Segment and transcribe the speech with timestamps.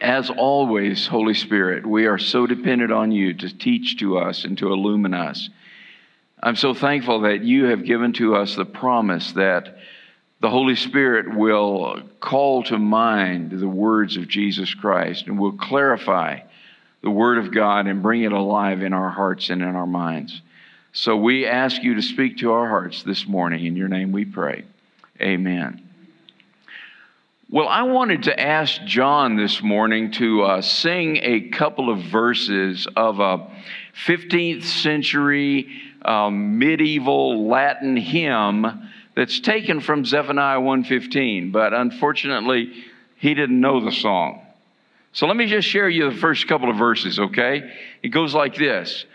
[0.00, 4.56] As always, Holy Spirit, we are so dependent on you to teach to us and
[4.58, 5.50] to illumine us.
[6.40, 9.76] I'm so thankful that you have given to us the promise that
[10.40, 16.40] the Holy Spirit will call to mind the words of Jesus Christ and will clarify
[17.02, 20.40] the Word of God and bring it alive in our hearts and in our minds.
[20.92, 23.66] So we ask you to speak to our hearts this morning.
[23.66, 24.64] In your name we pray.
[25.20, 25.87] Amen.
[27.50, 32.86] Well, I wanted to ask John this morning to uh, sing a couple of verses
[32.94, 33.50] of a
[34.06, 35.66] 15th century
[36.04, 42.84] um, medieval Latin hymn that's taken from Zephaniah 1:15, but unfortunately,
[43.16, 44.44] he didn't know the song.
[45.14, 47.72] So let me just share you the first couple of verses, okay?
[48.02, 49.06] It goes like this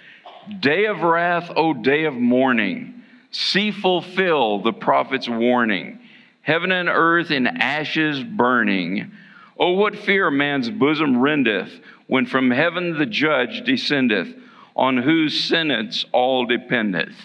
[0.60, 6.00] Day of wrath, O day of mourning, see fulfill the prophet's warning.
[6.44, 9.12] Heaven and earth in ashes burning.
[9.58, 11.72] Oh, what fear man's bosom rendeth
[12.08, 14.34] when from heaven the judge descendeth,
[14.76, 17.16] on whose sentence all dependeth.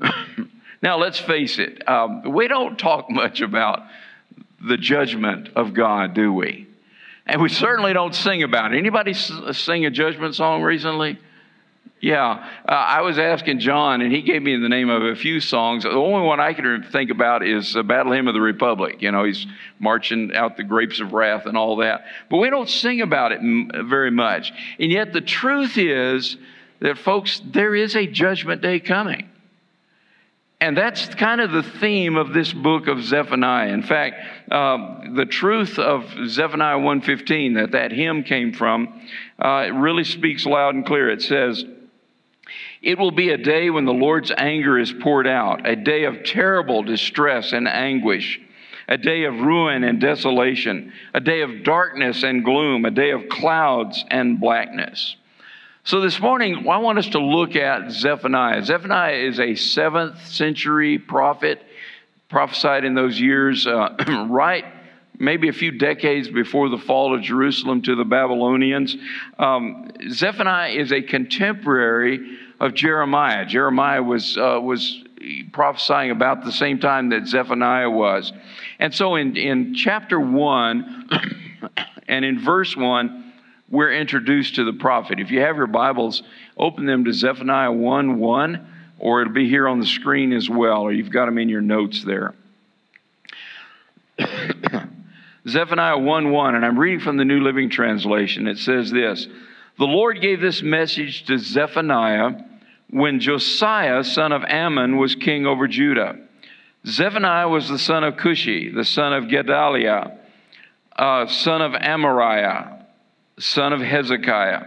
[0.82, 3.82] now, let's face it, um, we don't talk much about
[4.66, 6.66] the judgment of God, do we?
[7.26, 8.78] And we certainly don't sing about it.
[8.78, 11.18] Anybody sing a judgment song recently?
[12.00, 15.40] Yeah, uh, I was asking John, and he gave me the name of a few
[15.40, 15.84] songs.
[15.84, 19.00] The only one I can think about is the Battle Hymn of the Republic.
[19.00, 19.46] You know, he's
[19.78, 22.04] marching out the grapes of wrath and all that.
[22.28, 23.40] But we don't sing about it
[23.86, 24.52] very much.
[24.78, 26.36] And yet, the truth is
[26.80, 29.30] that, folks, there is a judgment day coming.
[30.60, 33.68] And that's kind of the theme of this book of Zephaniah.
[33.68, 34.16] In fact,
[34.50, 38.88] uh, the truth of Zephaniah 1:15 that that hymn came from,
[39.38, 41.10] uh, it really speaks loud and clear.
[41.10, 41.64] It says,
[42.82, 46.24] it will be a day when the Lord's anger is poured out, a day of
[46.24, 48.40] terrible distress and anguish,
[48.88, 53.28] a day of ruin and desolation, a day of darkness and gloom, a day of
[53.28, 55.16] clouds and blackness.
[55.84, 58.64] So this morning, I want us to look at Zephaniah.
[58.64, 61.62] Zephaniah is a seventh century prophet,
[62.28, 64.64] prophesied in those years, uh, right
[65.18, 68.96] maybe a few decades before the fall of Jerusalem to the Babylonians.
[69.38, 73.44] Um, Zephaniah is a contemporary of Jeremiah.
[73.44, 75.02] Jeremiah was, uh, was
[75.52, 78.32] prophesying about the same time that Zephaniah was.
[78.78, 81.08] And so in, in chapter 1
[82.08, 83.32] and in verse 1,
[83.68, 85.18] we're introduced to the prophet.
[85.18, 86.22] If you have your Bibles,
[86.56, 90.82] open them to Zephaniah 1 1, or it'll be here on the screen as well,
[90.82, 92.34] or you've got them in your notes there.
[95.48, 98.46] Zephaniah 1 1, and I'm reading from the New Living Translation.
[98.46, 99.26] It says this
[99.78, 102.30] The Lord gave this message to Zephaniah
[102.88, 106.16] when Josiah, son of Amon, was king over Judah.
[106.86, 110.16] Zephaniah was the son of Cushi, the son of Gedaliah,
[110.96, 112.84] uh, son of Amariah,
[113.38, 114.62] son of Hezekiah.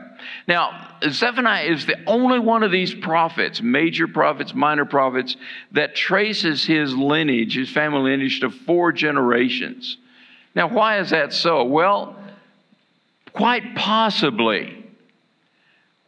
[0.47, 5.35] Now, Zephaniah is the only one of these prophets, major prophets, minor prophets,
[5.71, 9.97] that traces his lineage, his family lineage, to four generations.
[10.53, 11.63] Now, why is that so?
[11.63, 12.15] Well,
[13.33, 14.78] quite possibly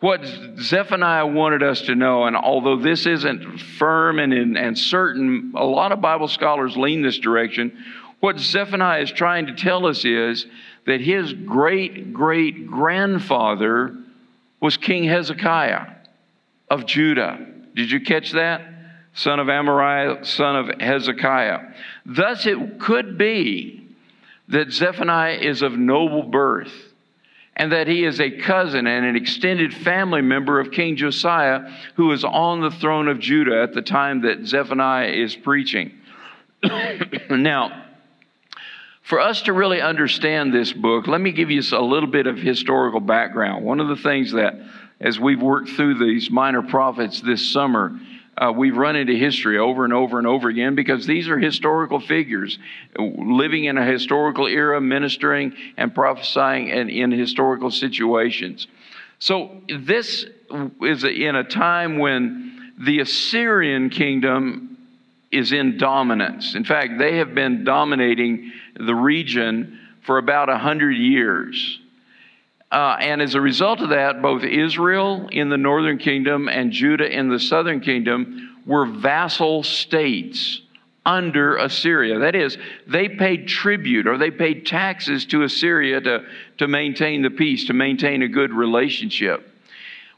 [0.01, 0.25] what
[0.59, 5.91] Zephaniah wanted us to know, and although this isn't firm and, and certain, a lot
[5.91, 7.78] of Bible scholars lean this direction.
[8.19, 10.47] What Zephaniah is trying to tell us is
[10.88, 13.95] that his great great grandfather
[14.59, 15.85] was King Hezekiah
[16.69, 17.45] of Judah.
[17.75, 18.61] Did you catch that?
[19.13, 21.59] Son of Amariah, son of Hezekiah.
[22.07, 23.88] Thus, it could be
[24.47, 26.91] that Zephaniah is of noble birth
[27.56, 32.12] and that he is a cousin and an extended family member of King Josiah, who
[32.12, 35.91] is on the throne of Judah at the time that Zephaniah is preaching.
[37.29, 37.85] now,
[39.01, 42.38] for us to really understand this book, let me give you a little bit of
[42.38, 43.66] historical background.
[43.66, 44.53] One of the things that,
[45.00, 48.00] as we've worked through these minor prophets this summer,
[48.37, 51.99] uh, we've run into history over and over and over again because these are historical
[51.99, 52.57] figures
[52.97, 58.67] living in a historical era, ministering and prophesying and in historical situations.
[59.19, 60.25] So, this
[60.81, 64.77] is in a time when the Assyrian kingdom
[65.31, 66.55] is in dominance.
[66.55, 71.79] In fact, they have been dominating the region for about 100 years.
[72.72, 77.09] Uh, and as a result of that, both Israel in the northern kingdom and Judah
[77.09, 80.62] in the southern kingdom were vassal states
[81.06, 82.20] under Assyria.
[82.20, 82.58] That is,
[82.88, 86.26] they paid tribute or they paid taxes to Assyria to,
[86.59, 89.47] to maintain the peace, to maintain a good relationship.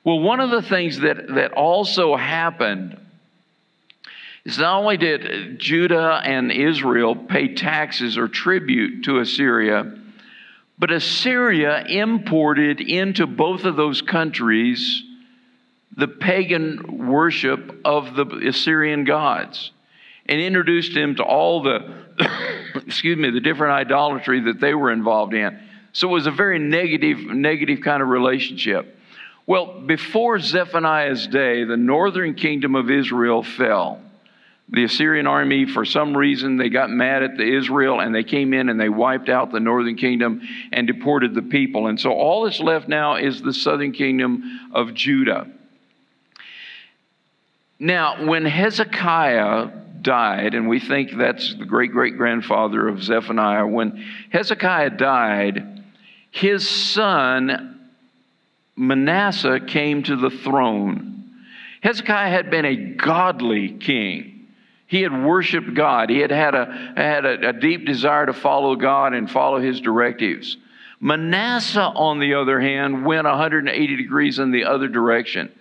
[0.04, 3.00] Well, one of the things that, that also happened
[4.46, 10.03] is not only did Judah and Israel pay taxes or tribute to Assyria,
[10.78, 15.04] But Assyria imported into both of those countries
[15.96, 19.72] the pagan worship of the Assyrian gods
[20.26, 22.06] and introduced them to all the,
[22.88, 25.60] excuse me, the different idolatry that they were involved in.
[25.92, 28.98] So it was a very negative, negative kind of relationship.
[29.46, 34.02] Well, before Zephaniah's day, the northern kingdom of Israel fell.
[34.70, 38.54] The Assyrian army, for some reason, they got mad at the Israel and they came
[38.54, 41.88] in and they wiped out the northern kingdom and deported the people.
[41.88, 45.48] And so all that's left now is the southern kingdom of Judah.
[47.78, 49.70] Now, when Hezekiah
[50.02, 55.84] died, and we think that's the great great grandfather of Zephaniah, when Hezekiah died,
[56.32, 57.74] his son
[58.76, 61.32] Manasseh came to the throne.
[61.82, 64.33] Hezekiah had been a godly king.
[64.94, 66.12] He had worshiped God.
[66.12, 69.82] He had had a, had a, a deep desire to follow God and follow his
[69.82, 70.58] directives.
[71.00, 75.52] Manasseh, on the other hand, went 180 degrees in the other direction.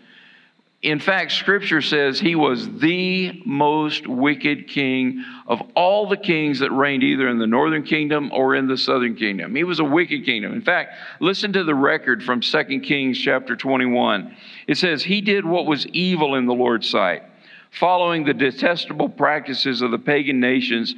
[0.82, 6.70] In fact, scripture says he was the most wicked king of all the kings that
[6.70, 9.54] reigned either in the northern kingdom or in the southern kingdom.
[9.54, 10.52] He was a wicked kingdom.
[10.52, 14.36] In fact, listen to the record from 2 Kings chapter 21.
[14.66, 17.22] It says, He did what was evil in the Lord's sight,
[17.72, 20.94] following the detestable practices of the pagan nations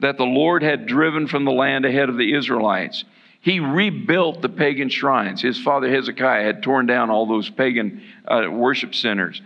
[0.00, 3.04] that the Lord had driven from the land ahead of the Israelites.
[3.40, 5.40] He rebuilt the pagan shrines.
[5.40, 9.40] His father Hezekiah had torn down all those pagan uh, worship centers.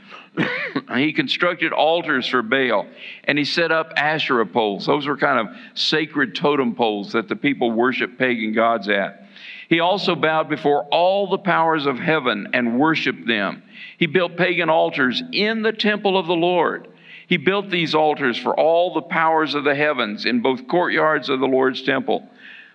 [0.97, 2.87] he constructed altars for Baal
[3.25, 4.87] and he set up Asherah poles.
[4.87, 9.22] Those were kind of sacred totem poles that the people worship pagan gods at.
[9.69, 13.63] He also bowed before all the powers of heaven and worshiped them.
[13.99, 16.89] He built pagan altars in the temple of the Lord.
[17.27, 21.41] He built these altars for all the powers of the heavens in both courtyards of
[21.41, 22.29] the Lord's temple.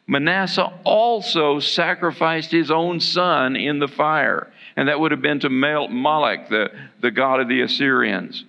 [0.07, 5.49] Manasseh also sacrificed his own son in the fire, and that would have been to
[5.49, 8.45] Moloch, the, the god of the Assyrians.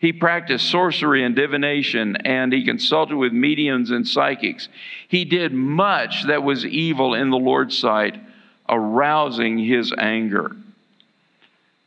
[0.00, 4.68] He practiced sorcery and divination, and he consulted with mediums and psychics.
[5.08, 8.18] He did much that was evil in the Lord's sight,
[8.66, 10.56] arousing his anger.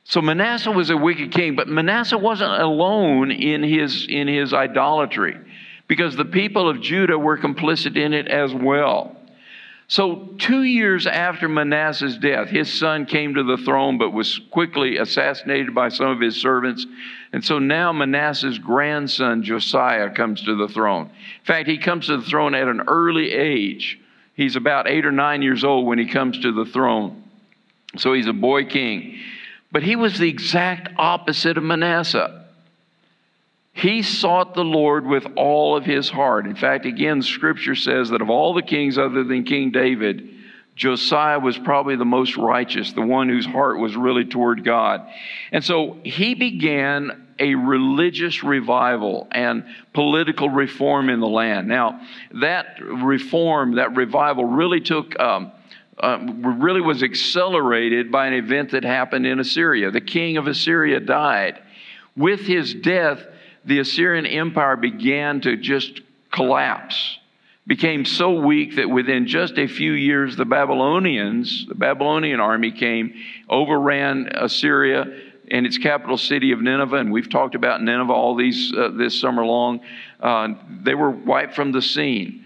[0.04, 5.38] So Manasseh was a wicked king, but Manasseh wasn't alone in his, in his idolatry
[5.88, 9.16] because the people of Judah were complicit in it as well.
[9.94, 14.98] So, two years after Manasseh's death, his son came to the throne but was quickly
[14.98, 16.88] assassinated by some of his servants.
[17.32, 21.12] And so now Manasseh's grandson, Josiah, comes to the throne.
[21.12, 24.00] In fact, he comes to the throne at an early age.
[24.34, 27.24] He's about eight or nine years old when he comes to the throne.
[27.98, 29.20] So he's a boy king.
[29.72, 32.43] But he was the exact opposite of Manasseh.
[33.74, 36.46] He sought the Lord with all of his heart.
[36.46, 40.30] In fact, again, scripture says that of all the kings other than King David,
[40.76, 45.08] Josiah was probably the most righteous, the one whose heart was really toward God.
[45.52, 51.68] And so he began a religious revival and political reform in the land.
[51.68, 52.00] Now,
[52.42, 55.20] that reform, that revival really took.
[55.20, 55.52] Um,
[56.00, 59.92] uh, really was accelerated by an event that happened in Assyria.
[59.92, 61.62] The king of Assyria died.
[62.18, 63.24] With his death,
[63.66, 66.02] the Assyrian Empire began to just
[66.32, 67.18] collapse,
[67.66, 73.14] became so weak that within just a few years, the Babylonians, the Babylonian army came,
[73.50, 75.06] overran Assyria
[75.50, 79.20] and its capital city of Nineveh, and we've talked about Nineveh all these uh, this
[79.20, 79.82] summer long.
[80.20, 80.50] Uh,
[80.84, 82.46] they were wiped from the scene.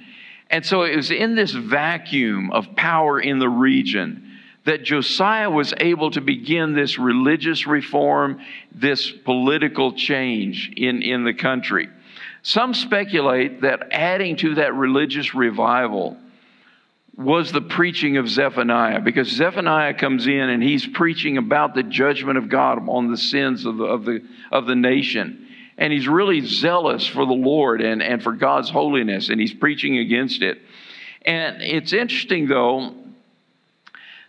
[0.49, 4.26] And so it was in this vacuum of power in the region
[4.67, 8.41] that Josiah was able to begin this religious reform,
[8.75, 11.87] this political change in, in the country.
[12.41, 16.17] Some speculate that adding to that religious revival
[17.15, 22.37] was the preaching of Zephaniah, because Zephaniah comes in and he's preaching about the judgment
[22.37, 24.21] of God on the sins of the, of the,
[24.51, 25.47] of the nation.
[25.77, 29.97] And he's really zealous for the Lord and, and for God's holiness, and he's preaching
[29.97, 30.59] against it.
[31.21, 32.93] And it's interesting, though,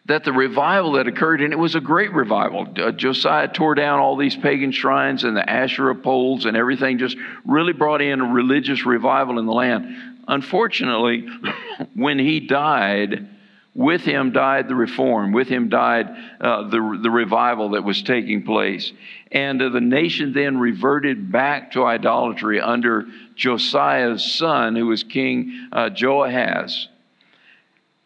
[0.08, 2.66] that the revival that occurred, and it was a great revival.
[2.76, 7.16] Uh, Josiah tore down all these pagan shrines and the Asherah poles and everything, just
[7.44, 10.24] really brought in a religious revival in the land.
[10.26, 11.28] Unfortunately,
[11.94, 13.28] when he died,
[13.74, 15.32] with him died the reform.
[15.32, 16.08] With him died
[16.40, 18.90] uh, the, the revival that was taking place.
[19.30, 23.04] And uh, the nation then reverted back to idolatry under
[23.36, 26.88] Josiah's son, who was King uh, Joahaz.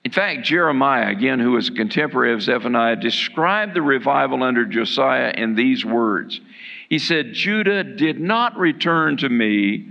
[0.05, 5.33] In fact, Jeremiah, again, who was a contemporary of Zephaniah, described the revival under Josiah
[5.37, 6.41] in these words.
[6.89, 9.87] He said, Judah did not return to me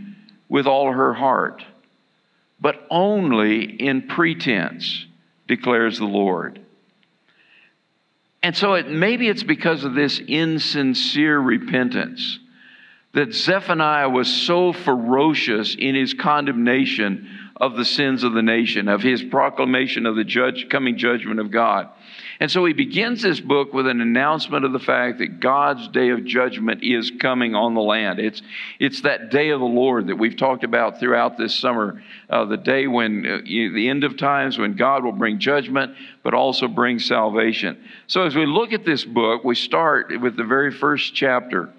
[0.50, 1.64] with all her heart,
[2.60, 5.06] but only in pretense
[5.48, 6.60] declares the Lord.
[8.44, 12.40] And so it, maybe it's because of this insincere repentance
[13.14, 17.30] that Zephaniah was so ferocious in his condemnation
[17.62, 21.52] of the sins of the nation, of his proclamation of the judge, coming judgment of
[21.52, 21.88] God.
[22.40, 26.10] And so he begins this book with an announcement of the fact that God's day
[26.10, 28.18] of judgment is coming on the land.
[28.18, 28.42] It's,
[28.80, 32.02] it's that day of the Lord that we've talked about throughout this summer,
[32.32, 36.34] uh, the day when, uh, the end of times, when God will bring judgment, but
[36.34, 37.78] also bring salvation.
[38.08, 41.72] So as we look at this book, we start with the very first chapter.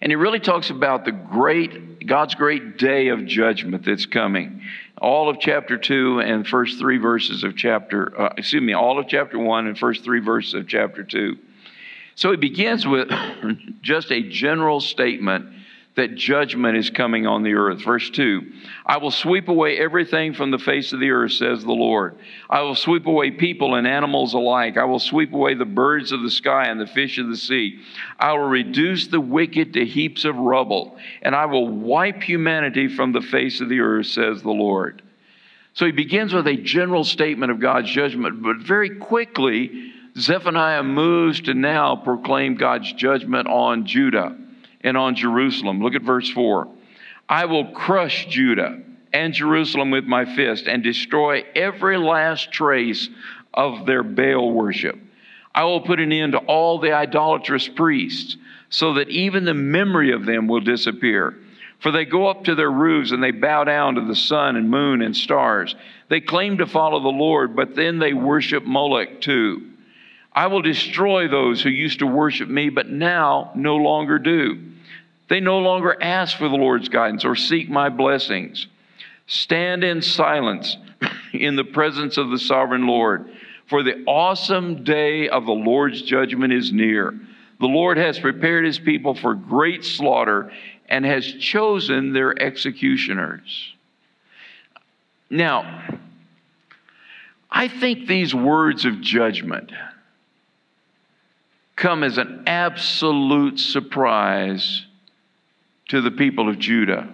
[0.00, 4.62] And he really talks about the great, God's great day of judgment that's coming.
[4.98, 9.08] All of chapter 2 and first three verses of chapter, uh, excuse me, all of
[9.08, 11.36] chapter 1 and first three verses of chapter 2.
[12.14, 13.08] So he begins with
[13.82, 15.50] just a general statement
[15.96, 17.82] that judgment is coming on the earth.
[17.82, 18.52] Verse 2
[18.84, 22.16] I will sweep away everything from the face of the earth, says the Lord.
[22.48, 24.76] I will sweep away people and animals alike.
[24.76, 27.80] I will sweep away the birds of the sky and the fish of the sea.
[28.18, 33.12] I will reduce the wicked to heaps of rubble, and I will wipe humanity from
[33.12, 35.02] the face of the earth, says the Lord.
[35.72, 41.40] So he begins with a general statement of God's judgment, but very quickly, Zephaniah moves
[41.42, 44.36] to now proclaim God's judgment on Judah
[44.86, 45.82] and on Jerusalem.
[45.82, 46.68] Look at verse 4.
[47.28, 48.80] I will crush Judah
[49.12, 53.08] and Jerusalem with my fist and destroy every last trace
[53.52, 54.96] of their Baal worship.
[55.54, 58.36] I will put an end to all the idolatrous priests
[58.70, 61.36] so that even the memory of them will disappear.
[61.80, 64.70] For they go up to their roofs and they bow down to the sun and
[64.70, 65.74] moon and stars.
[66.08, 69.70] They claim to follow the Lord, but then they worship Molech too.
[70.32, 74.60] I will destroy those who used to worship me, but now no longer do.
[75.28, 78.66] They no longer ask for the Lord's guidance or seek my blessings.
[79.26, 80.76] Stand in silence
[81.32, 83.28] in the presence of the sovereign Lord,
[83.68, 87.18] for the awesome day of the Lord's judgment is near.
[87.58, 90.52] The Lord has prepared his people for great slaughter
[90.88, 93.74] and has chosen their executioners.
[95.28, 95.98] Now,
[97.50, 99.72] I think these words of judgment
[101.74, 104.86] come as an absolute surprise
[105.88, 107.08] to the people of Judah.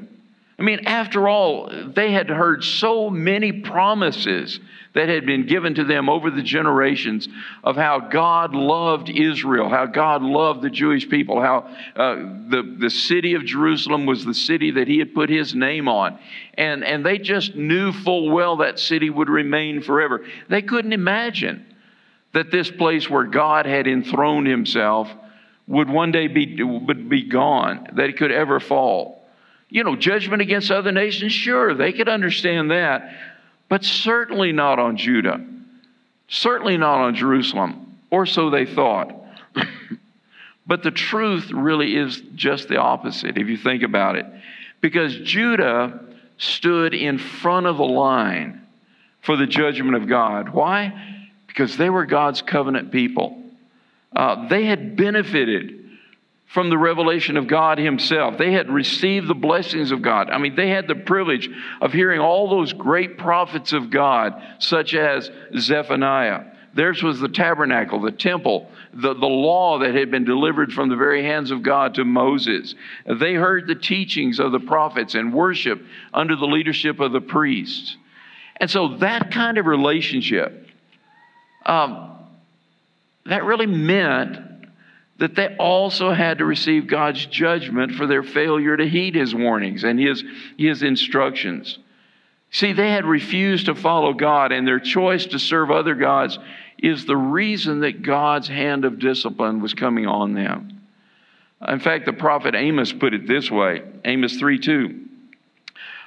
[0.59, 4.61] I mean, after all, they had heard so many promises
[4.95, 7.29] that had been given to them over the generations
[7.65, 12.15] of how God loved Israel, how God loved the Jewish people, how uh,
[12.49, 16.19] the, the city of Jerusalem was the city that He had put His name on.
[16.55, 20.25] And, and they just knew full well that city would remain forever.
[20.49, 21.67] They couldn't imagine
[22.35, 25.11] that this place where God had enthroned Himself
[25.67, 29.25] would one day be, would be gone, that it could ever fall.
[29.69, 33.15] You know, judgment against other nations, sure, they could understand that,
[33.69, 35.45] but certainly not on Judah,
[36.29, 39.15] certainly not on Jerusalem, or so they thought.
[40.67, 44.27] but the truth really is just the opposite if you think about it.
[44.81, 46.01] Because Judah
[46.37, 48.67] stood in front of the line
[49.23, 50.51] for the judgment of God.
[50.51, 51.31] Why?
[51.47, 53.42] Because they were God's covenant people.
[54.15, 55.83] Uh, they had benefited
[56.53, 58.37] from the revelation of God Himself.
[58.37, 60.29] They had received the blessings of God.
[60.29, 61.49] I mean, they had the privilege
[61.81, 66.45] of hearing all those great prophets of God, such as Zephaniah.
[66.75, 70.97] Theirs was the tabernacle, the temple, the, the law that had been delivered from the
[70.97, 72.75] very hands of God to Moses.
[73.07, 75.83] They heard the teachings of the prophets and worship
[76.15, 77.97] under the leadership of the priests.
[78.57, 80.69] And so that kind of relationship
[81.67, 82.12] um,
[83.27, 84.39] that really meant
[85.19, 89.85] that they also had to receive God's judgment for their failure to heed his warnings
[89.85, 90.25] and his,
[90.59, 91.79] his instructions.
[92.51, 96.39] See, they had refused to follow God, and their choice to serve other gods
[96.79, 100.81] is the reason that God's hand of discipline was coming on them.
[101.67, 105.01] In fact, the prophet Amos put it this way Amos 3 2.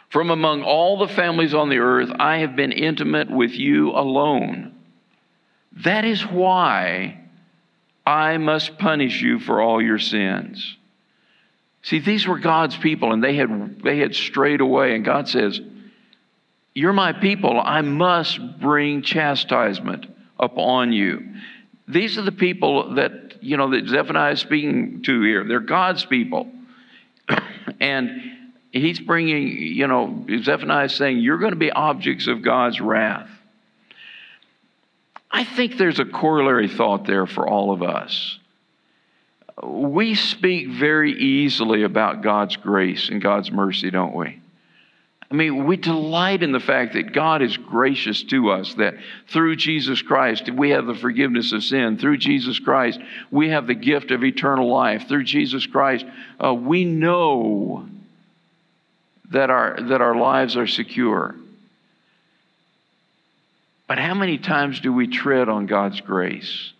[0.09, 4.74] From among all the families on the earth, I have been intimate with you alone
[5.83, 7.19] that is why
[8.05, 10.77] I must punish you for all your sins.
[11.83, 14.95] See, these were God's people and they had, they had strayed away.
[14.95, 15.59] And God says,
[16.73, 17.59] You're my people.
[17.59, 20.07] I must bring chastisement
[20.39, 21.33] upon you.
[21.87, 25.43] These are the people that, you know, that Zephaniah is speaking to here.
[25.43, 26.51] They're God's people.
[27.79, 28.09] and
[28.71, 33.29] he's bringing, you know, Zephaniah is saying, You're going to be objects of God's wrath.
[35.35, 38.39] I think there's a corollary thought there for all of us.
[39.61, 44.39] We speak very easily about God's grace and God's mercy, don't we?
[45.29, 48.93] I mean, we delight in the fact that God is gracious to us, that
[49.27, 51.97] through Jesus Christ we have the forgiveness of sin.
[51.97, 55.09] Through Jesus Christ we have the gift of eternal life.
[55.09, 56.05] Through Jesus Christ
[56.41, 57.85] uh, we know
[59.31, 61.35] that our, that our lives are secure.
[63.87, 66.71] But how many times do we tread on God's grace?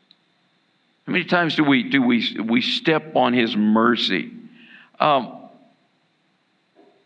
[1.05, 4.31] How many times do we, do we, we step on His mercy?
[5.00, 5.38] Um,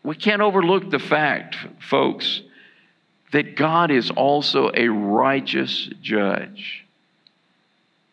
[0.04, 2.42] we can't overlook the fact, folks,
[3.34, 6.86] that God is also a righteous judge.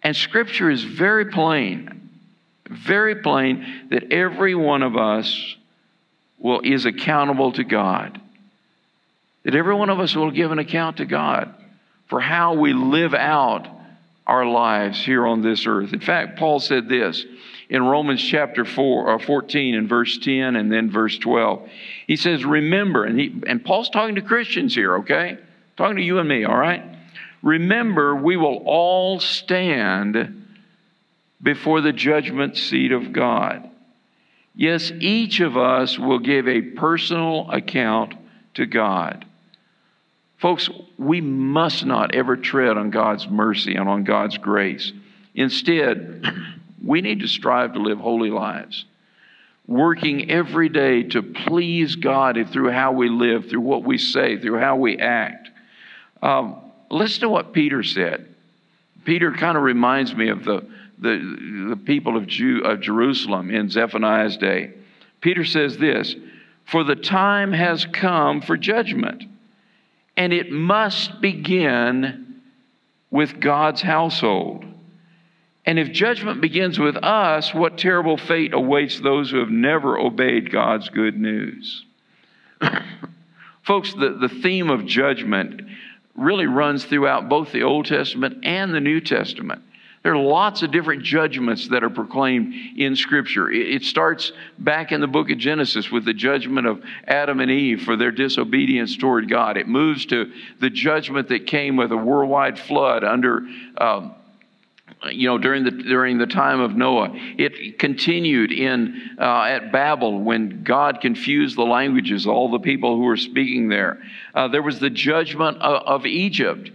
[0.03, 2.11] And Scripture is very plain,
[2.69, 5.57] very plain that every one of us
[6.39, 8.21] will, is accountable to God.
[9.45, 11.55] That every one of us will give an account to God
[12.09, 13.69] for how we live out
[14.27, 15.93] our lives here on this earth.
[15.93, 17.25] In fact, Paul said this
[17.69, 21.69] in Romans chapter 4, or uh, 14 and verse 10 and then verse 12.
[22.07, 25.39] He says, Remember, and, he, and Paul's talking to Christians here, okay?
[25.77, 26.85] Talking to you and me, all right?
[27.43, 30.47] Remember, we will all stand
[31.43, 33.69] before the judgment seat of God.
[34.55, 38.15] Yes, each of us will give a personal account
[38.55, 39.27] to God.
[40.39, 44.93] Folks, we must not ever tread on God's mercy and on God's grace.
[45.35, 46.25] Instead,
[46.85, 48.85] we need to strive to live holy lives,
[49.67, 54.59] working every day to please God through how we live, through what we say, through
[54.59, 55.49] how we act.
[56.23, 56.57] Um,
[56.91, 58.35] listen to what Peter said.
[59.05, 60.67] Peter kind of reminds me of the,
[60.99, 64.73] the, the people of, Jew, of Jerusalem in Zephaniah's day.
[65.21, 66.15] Peter says this
[66.67, 69.25] For the time has come for judgment,
[70.17, 72.43] and it must begin
[73.11, 74.65] with God's household.
[75.65, 80.53] And if judgment begins with us, what terrible fate awaits those who have never obeyed
[80.53, 81.85] God's good news?
[83.63, 85.63] Folks, the, the theme of judgment
[86.15, 89.63] really runs throughout both the Old Testament and the New Testament.
[90.07, 93.51] There are lots of different judgments that are proclaimed in Scripture.
[93.51, 97.83] It starts back in the book of Genesis with the judgment of Adam and Eve
[97.83, 99.57] for their disobedience toward God.
[99.57, 104.15] It moves to the judgment that came with a worldwide flood under um,
[105.11, 107.11] you know, during the, during the time of Noah.
[107.13, 113.03] It continued in, uh, at Babel when God confused the languages, all the people who
[113.03, 114.01] were speaking there.
[114.35, 116.71] Uh, there was the judgment of, of, Egypt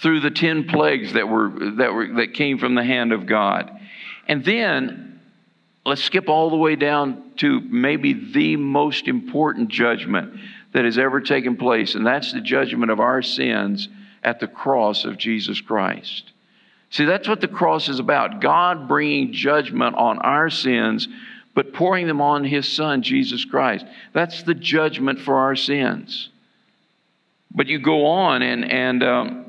[0.00, 3.70] through the 10 plagues that, were, that, were, that came from the hand of God.
[4.26, 5.20] And then,
[5.84, 10.38] let's skip all the way down to maybe the most important judgment
[10.72, 13.88] that has ever taken place, and that's the judgment of our sins
[14.22, 16.32] at the cross of Jesus Christ.
[16.90, 21.08] See, that's what the cross is about God bringing judgment on our sins,
[21.54, 23.84] but pouring them on His Son, Jesus Christ.
[24.12, 26.30] That's the judgment for our sins.
[27.52, 29.39] But you go on, and, and um,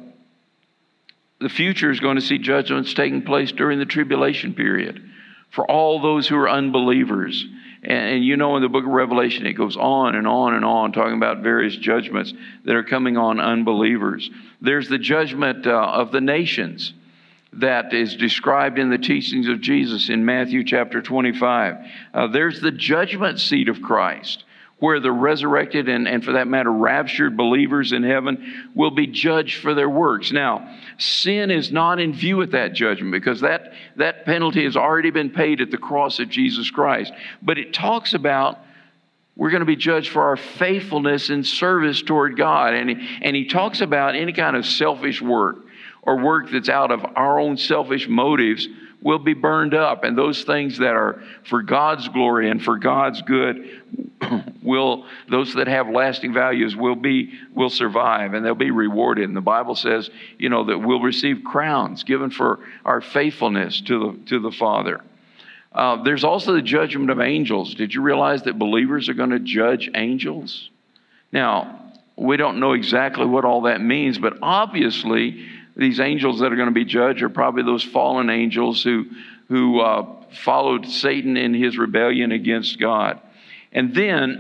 [1.42, 5.02] the future is going to see judgments taking place during the tribulation period
[5.50, 7.46] for all those who are unbelievers.
[7.84, 10.64] And, and, you know, in the book of Revelation, it goes on and on and
[10.64, 12.34] on, talking about various judgments
[12.66, 14.30] that are coming on unbelievers.
[14.62, 16.94] There's the judgment uh, of the nations
[17.54, 21.76] that is described in the teachings of Jesus in Matthew chapter 25.
[22.14, 24.46] Uh, there's the judgment seat of Christ,
[24.82, 29.62] where the resurrected and, and, for that matter, raptured believers in heaven will be judged
[29.62, 30.32] for their works.
[30.32, 35.12] Now, sin is not in view at that judgment because that, that penalty has already
[35.12, 37.14] been paid at the cross of Jesus Christ.
[37.44, 38.58] But it talks about
[39.36, 42.74] we're going to be judged for our faithfulness and service toward God.
[42.74, 45.58] And he, and he talks about any kind of selfish work
[46.02, 48.68] or work that's out of our own selfish motives
[49.02, 50.04] will be burned up.
[50.04, 53.82] And those things that are for God's glory and for God's good
[54.64, 59.28] will, those that have lasting values will be, will survive and they'll be rewarded.
[59.28, 64.00] And the Bible says, you know, that we'll receive crowns given for our faithfulness to
[64.00, 65.02] the, to the Father.
[65.74, 67.74] Uh, there's also the judgment of angels.
[67.74, 70.70] Did you realize that believers are going to judge angels?
[71.32, 75.48] Now, we don't know exactly what all that means, but obviously,
[75.82, 79.06] these angels that are going to be judged are probably those fallen angels who,
[79.50, 80.06] who uh,
[80.44, 83.20] followed Satan in his rebellion against God.
[83.72, 84.38] And then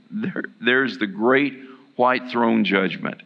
[0.10, 1.54] there, there's the great
[1.96, 3.22] white throne judgment.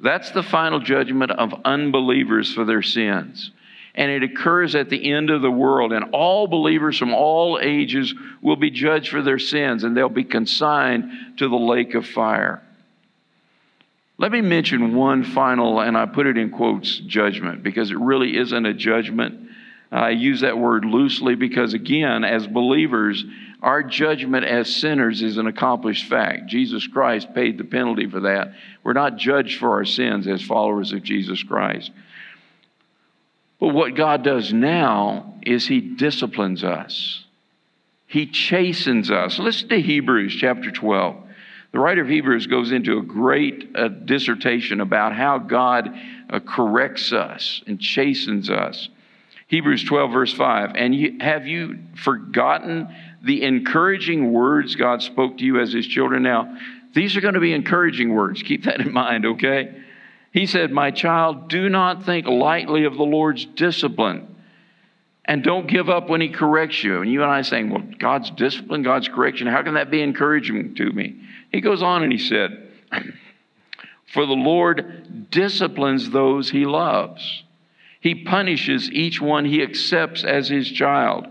[0.00, 3.52] That's the final judgment of unbelievers for their sins.
[3.94, 8.12] And it occurs at the end of the world, and all believers from all ages
[8.42, 12.62] will be judged for their sins, and they'll be consigned to the lake of fire.
[14.18, 18.36] Let me mention one final, and I put it in quotes, judgment, because it really
[18.36, 19.50] isn't a judgment.
[19.92, 23.24] I use that word loosely because, again, as believers,
[23.62, 26.46] our judgment as sinners is an accomplished fact.
[26.46, 28.54] Jesus Christ paid the penalty for that.
[28.82, 31.90] We're not judged for our sins as followers of Jesus Christ.
[33.60, 37.24] But what God does now is He disciplines us,
[38.06, 39.38] He chastens us.
[39.38, 41.25] Listen to Hebrews chapter 12.
[41.72, 45.94] The writer of Hebrews goes into a great uh, dissertation about how God
[46.30, 48.88] uh, corrects us and chastens us.
[49.48, 50.72] Hebrews 12, verse 5.
[50.74, 52.88] And you, have you forgotten
[53.22, 56.22] the encouraging words God spoke to you as His children?
[56.22, 56.56] Now,
[56.94, 58.42] these are going to be encouraging words.
[58.42, 59.82] Keep that in mind, okay?
[60.32, 64.35] He said, My child, do not think lightly of the Lord's discipline.
[65.26, 67.02] And don't give up when He corrects you.
[67.02, 70.74] And you and I saying, Well, God's discipline, God's correction, how can that be encouraging
[70.76, 71.20] to me?
[71.52, 72.72] He goes on and he said,
[74.12, 77.42] For the Lord disciplines those He loves
[78.06, 81.26] he punishes each one he accepts as his child.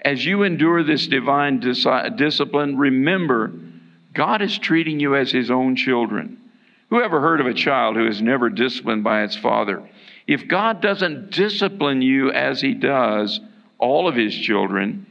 [0.00, 3.52] As you endure this divine dis- discipline, remember
[4.12, 6.43] God is treating you as his own children.
[6.90, 9.88] Who ever heard of a child who is never disciplined by its father?
[10.26, 13.40] If God doesn't discipline you as he does
[13.78, 15.06] all of his children,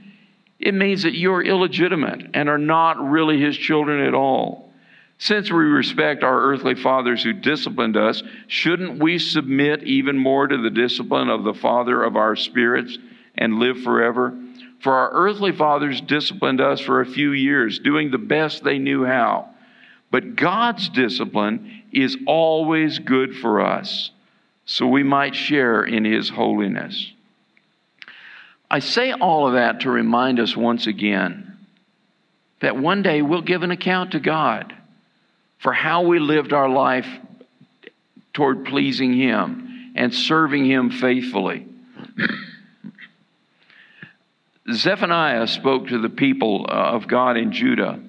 [0.59, 4.71] it means that you're illegitimate and are not really his children at all.
[5.17, 10.57] Since we respect our earthly fathers who disciplined us, shouldn't we submit even more to
[10.57, 12.97] the discipline of the Father of our spirits
[13.36, 14.38] and live forever?
[14.79, 19.05] For our earthly fathers disciplined us for a few years, doing the best they knew
[19.05, 19.49] how.
[20.13, 24.12] But God's discipline is always good for us,
[24.63, 27.12] so we might share in His holiness.
[28.69, 31.58] I say all of that to remind us once again
[32.60, 34.76] that one day we'll give an account to God
[35.58, 37.08] for how we lived our life
[38.34, 41.65] toward pleasing Him and serving Him faithfully.
[44.71, 47.99] Zephaniah spoke to the people of God in Judah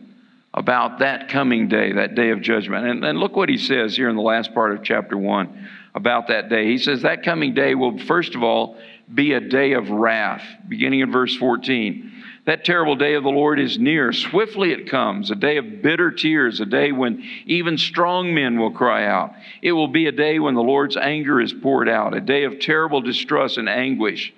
[0.54, 2.86] about that coming day, that day of judgment.
[2.86, 6.28] And, and, look what he says here in the last part of chapter 1 about
[6.28, 6.66] that day.
[6.66, 8.76] He says, That coming day will, first of all,
[9.12, 12.12] be a day of wrath, beginning in verse 14.
[12.46, 14.12] That terrible day of the Lord is near.
[14.12, 18.70] Swiftly it comes, a day of bitter tears, a day when even strong men will
[18.70, 19.32] cry out.
[19.60, 22.60] It will be a day when the Lord's anger is poured out, a day of
[22.60, 24.32] terrible distress and anguish,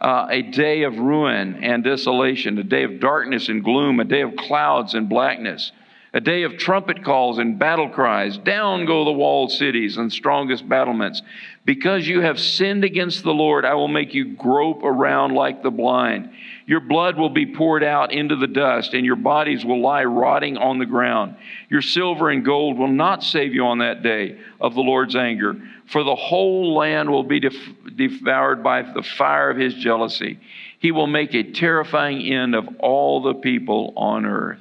[0.00, 4.22] uh, a day of ruin and desolation, a day of darkness and gloom, a day
[4.22, 5.72] of clouds and blackness
[6.12, 8.36] a day of trumpet calls and battle cries.
[8.38, 11.22] Down go the walled cities and strongest battlements.
[11.64, 15.70] Because you have sinned against the Lord, I will make you grope around like the
[15.70, 16.30] blind.
[16.66, 20.56] Your blood will be poured out into the dust, and your bodies will lie rotting
[20.56, 21.36] on the ground.
[21.68, 25.60] Your silver and gold will not save you on that day of the Lord's anger,
[25.86, 27.54] for the whole land will be def-
[27.94, 30.40] devoured by the fire of his jealousy.
[30.80, 34.60] He will make a terrifying end of all the people on earth.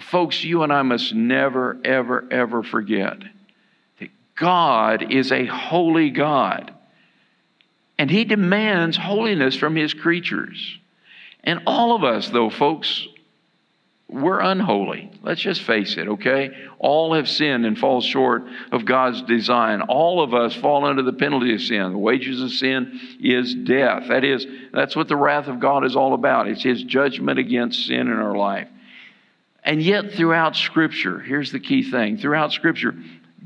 [0.00, 3.18] Folks, you and I must never, ever, ever forget
[4.00, 6.72] that God is a holy God.
[7.98, 10.78] And He demands holiness from His creatures.
[11.44, 13.06] And all of us, though, folks,
[14.08, 15.10] we're unholy.
[15.22, 16.50] Let's just face it, okay?
[16.78, 19.80] All have sinned and fall short of God's design.
[19.82, 21.92] All of us fall under the penalty of sin.
[21.92, 24.08] The wages of sin is death.
[24.08, 26.48] That is, that's what the wrath of God is all about.
[26.48, 28.68] It's His judgment against sin in our life.
[29.64, 32.94] And yet, throughout Scripture, here's the key thing throughout Scripture,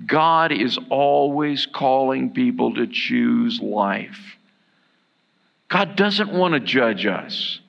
[0.06, 4.18] God is always calling people to choose life.
[5.68, 7.60] God doesn't want to judge us.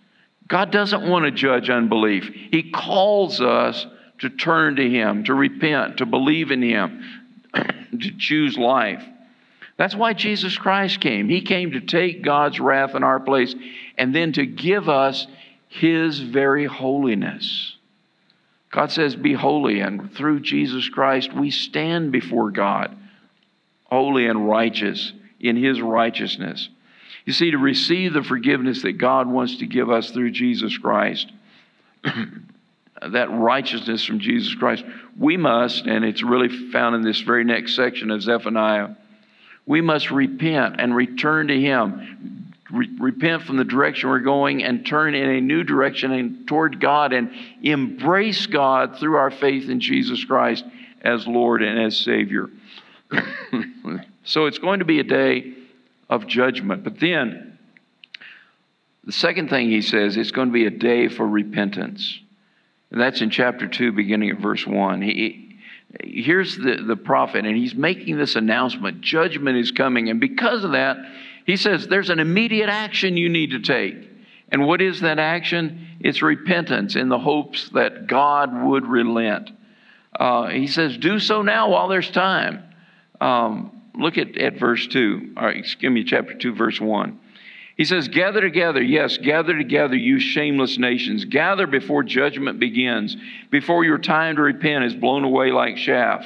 [0.48, 2.30] God doesn't want to judge unbelief.
[2.52, 3.86] He calls us
[4.20, 7.04] to turn to Him, to repent, to believe in Him,
[7.54, 9.04] to choose life.
[9.78, 11.30] That's why Jesus Christ came.
[11.30, 13.54] He came to take God's wrath in our place
[13.98, 15.28] and then to give us
[15.68, 17.77] His very holiness.
[18.72, 22.96] God says, Be holy, and through Jesus Christ, we stand before God,
[23.86, 26.70] holy and righteous in His righteousness.
[27.26, 31.32] You see, to receive the forgiveness that God wants to give us through Jesus Christ,
[32.04, 34.86] that righteousness from Jesus Christ,
[35.18, 38.90] we must, and it's really found in this very next section of Zephaniah,
[39.66, 44.86] we must repent and return to Him re- repent from the direction we're going and
[44.86, 49.80] turn in a new direction and toward God and embrace God through our faith in
[49.80, 50.66] Jesus Christ
[51.02, 52.50] as Lord and as Savior.
[54.24, 55.54] so it's going to be a day
[56.10, 56.84] of judgment.
[56.84, 57.58] But then,
[59.04, 62.20] the second thing he says, it's going to be a day for repentance.
[62.92, 65.02] And that's in chapter 2, beginning at verse 1.
[65.02, 65.60] He,
[66.04, 70.10] here's the, the prophet, and he's making this announcement judgment is coming.
[70.10, 70.98] And because of that,
[71.48, 73.96] He says there's an immediate action you need to take.
[74.50, 75.88] And what is that action?
[76.02, 79.50] It's repentance in the hopes that God would relent.
[80.18, 82.64] Uh, he says, Do so now while there's time.
[83.22, 87.20] Um, look at, at verse 2, or excuse me, chapter 2, verse 1.
[87.78, 91.24] He says, Gather together, yes, gather together, you shameless nations.
[91.24, 93.16] Gather before judgment begins,
[93.52, 96.26] before your time to repent is blown away like chaff.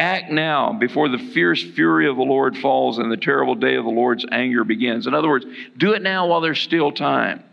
[0.00, 3.84] Act now before the fierce fury of the Lord falls and the terrible day of
[3.84, 5.06] the Lord's anger begins.
[5.06, 5.44] In other words,
[5.76, 7.44] do it now while there's still time.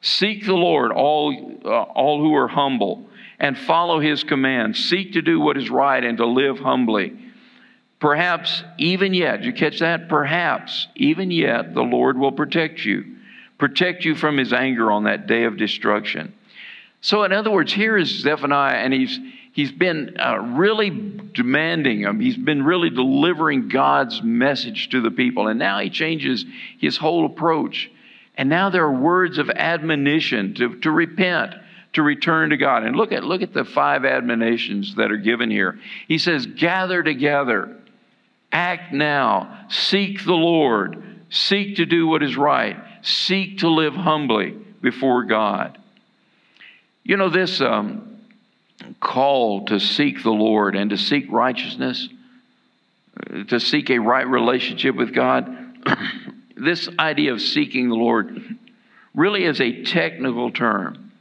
[0.00, 3.06] Seek the Lord, all, uh, all who are humble,
[3.38, 4.82] and follow his commands.
[4.82, 7.18] Seek to do what is right and to live humbly.
[7.98, 10.08] Perhaps even yet, you catch that?
[10.08, 13.18] Perhaps even yet the Lord will protect you,
[13.58, 16.32] protect you from his anger on that day of destruction.
[17.02, 19.18] So, in other words, here is Zephaniah, and he's
[19.52, 22.20] he's been uh, really demanding him.
[22.20, 26.44] He's been really delivering God's message to the people, and now he changes
[26.78, 27.90] his whole approach.
[28.36, 31.54] And now there are words of admonition to, to repent,
[31.94, 32.84] to return to God.
[32.84, 35.78] And look at look at the five admonitions that are given here.
[36.08, 37.76] He says, "Gather together."
[38.52, 39.66] Act now.
[39.68, 41.20] Seek the Lord.
[41.30, 42.76] Seek to do what is right.
[43.02, 45.78] Seek to live humbly before God.
[47.04, 48.09] You know, this um,
[49.00, 52.08] call to seek the Lord and to seek righteousness,
[53.48, 55.56] to seek a right relationship with God,
[56.56, 58.58] this idea of seeking the Lord
[59.14, 61.12] really is a technical term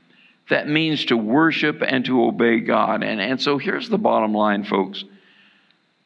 [0.49, 3.03] that means to worship and to obey God.
[3.03, 5.03] And, and so here's the bottom line, folks.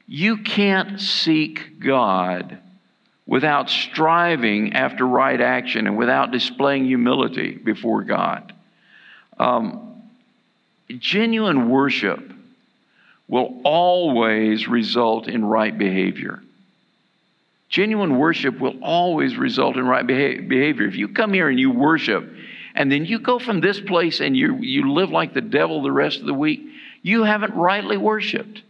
[0.06, 2.60] You can't seek God
[3.26, 8.54] without striving after right action and without displaying humility before God.
[9.40, 9.93] Um,
[11.00, 12.32] genuine worship
[13.28, 16.42] will always result in right behavior.
[17.70, 20.86] Genuine worship will always result in right behavior.
[20.86, 22.32] If you come here and you worship,
[22.76, 25.92] and then you go from this place and you, you live like the devil the
[25.92, 26.62] rest of the week,
[27.02, 28.62] you haven't rightly worshiped.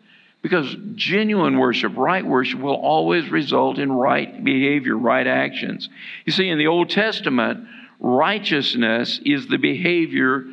[0.42, 5.88] Because genuine worship, right worship, will always result in right behavior, right actions.
[6.26, 7.66] You see, in the Old Testament,
[8.00, 10.44] righteousness is the behavior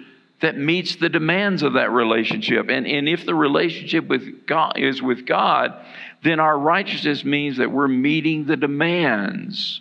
[0.41, 2.69] that meets the demands of that relationship.
[2.71, 5.75] And, and if the relationship with God is with God,
[6.23, 9.81] then our righteousness means that we're meeting the demands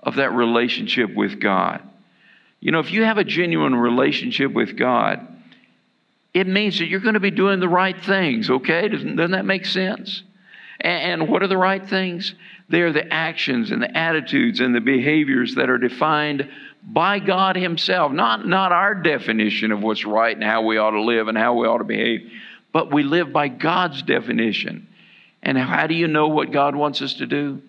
[0.00, 1.82] of that relationship with God.
[2.60, 5.26] You know, if you have a genuine relationship with God,
[6.32, 8.88] it means that you're going to be doing the right things, okay?
[8.88, 10.22] Doesn't, doesn't that make sense?
[10.80, 12.34] And, and what are the right things?
[12.68, 16.48] They are the actions and the attitudes and the behaviors that are defined
[16.82, 21.02] by God Himself, not, not our definition of what's right and how we ought to
[21.02, 22.30] live and how we ought to behave,
[22.72, 24.88] but we live by God's definition.
[25.42, 27.62] And how do you know what God wants us to do?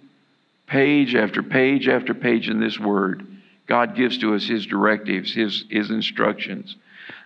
[0.68, 3.26] Page after page after page in this Word,
[3.68, 6.76] God gives to us His directives, His, His instructions.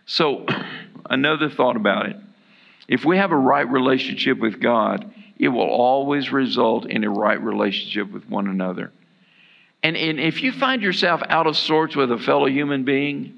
[0.06, 0.46] So,
[1.10, 2.18] another thought about it.
[2.88, 7.42] If we have a right relationship with God, it will always result in a right
[7.42, 8.92] relationship with one another.
[9.84, 13.38] And, and if you find yourself out of sorts with a fellow human being,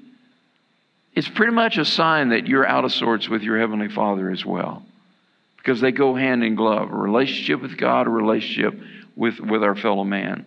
[1.14, 4.44] it's pretty much a sign that you're out of sorts with your Heavenly Father as
[4.44, 4.82] well.
[5.56, 8.80] Because they go hand in glove a relationship with God, a relationship
[9.16, 10.46] with, with our fellow man.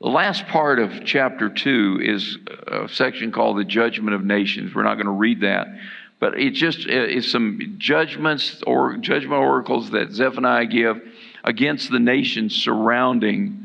[0.00, 4.74] The last part of chapter 2 is a section called the Judgment of Nations.
[4.74, 5.68] We're not going to read that,
[6.20, 11.00] but it just uh, is some judgments or judgment oracles that Zephaniah give
[11.42, 13.63] against the nations surrounding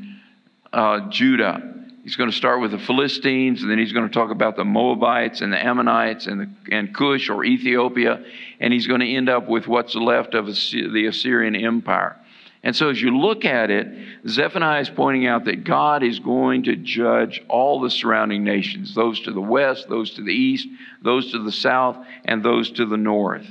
[0.74, 1.76] uh, Judah.
[2.04, 4.66] He's going to start with the Philistines, and then he's going to talk about the
[4.66, 8.24] Moabites and the Ammonites and, the, and Cush or Ethiopia,
[8.60, 12.16] and he's going to end up with what's left of the Assyrian Empire.
[12.62, 13.88] And so, as you look at it,
[14.28, 19.20] Zephaniah is pointing out that God is going to judge all the surrounding nations those
[19.22, 20.68] to the west, those to the east,
[21.02, 23.48] those to the south, and those to the north.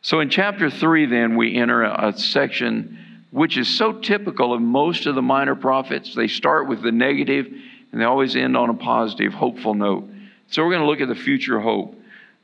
[0.00, 2.98] So, in chapter 3, then, we enter a, section
[3.30, 6.14] which is so typical of most of the minor prophets.
[6.14, 7.46] They start with the negative
[7.92, 10.08] and they always end on a positive, hopeful note.
[10.50, 11.94] So, we're going to look at the future hope.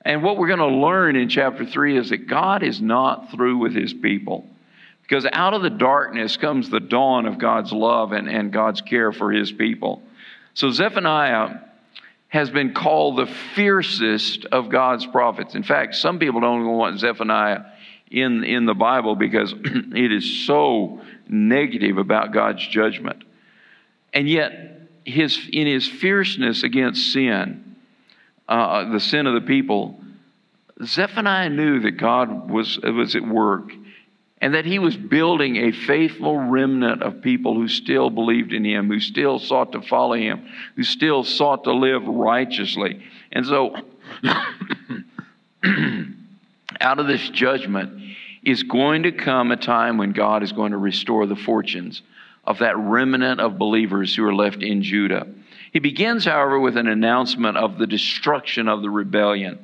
[0.05, 3.59] And what we're going to learn in chapter 3 is that God is not through
[3.59, 4.47] with his people.
[5.03, 9.13] Because out of the darkness comes the dawn of God's love and, and God's care
[9.13, 10.03] for his people.
[10.55, 11.59] So Zephaniah
[12.29, 15.55] has been called the fiercest of God's prophets.
[15.55, 17.61] In fact, some people don't even want Zephaniah
[18.11, 23.25] in, in the Bible because it is so negative about God's judgment.
[24.13, 27.77] And yet, his, in his fierceness against sin,
[28.49, 30.01] uh, the sin of the people,
[30.83, 33.73] Zephaniah knew that God was, was at work
[34.41, 38.89] and that he was building a faithful remnant of people who still believed in him,
[38.89, 43.03] who still sought to follow him, who still sought to live righteously.
[43.33, 43.75] And so,
[46.81, 48.03] out of this judgment
[48.43, 52.03] is going to come a time when God is going to restore the fortunes
[52.45, 55.27] of that remnant of believers who are left in Judah.
[55.73, 59.59] He begins, however, with an announcement of the destruction of the rebellion